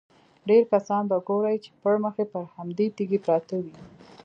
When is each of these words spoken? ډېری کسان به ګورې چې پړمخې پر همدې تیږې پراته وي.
ډېری 0.47 0.65
کسان 0.73 1.01
به 1.09 1.17
ګورې 1.27 1.55
چې 1.63 1.69
پړمخې 1.81 2.25
پر 2.31 2.43
همدې 2.55 2.87
تیږې 2.95 3.19
پراته 3.25 3.55
وي. 3.63 3.75